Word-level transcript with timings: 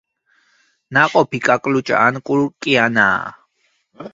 ნაყოფი 0.95 1.39
კაკლუჭა 1.47 1.99
ან 2.07 2.15
კურკიანაა. 2.27 3.29